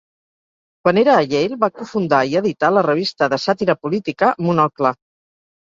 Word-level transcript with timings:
Quan 0.85 0.99
era 1.01 1.17
a 1.17 1.25
Yale, 1.33 1.59
va 1.65 1.69
cofundar 1.81 2.23
i 2.31 2.35
editar 2.41 2.71
la 2.79 2.85
revista 2.89 3.31
de 3.35 3.41
sàtira 3.45 3.79
política 3.85 4.33
"Monocle". 4.49 4.97